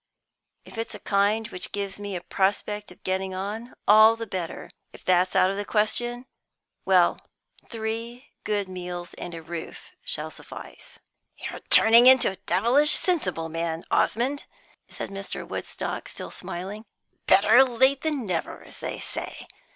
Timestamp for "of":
0.95-1.01, 2.91-3.03, 5.51-5.57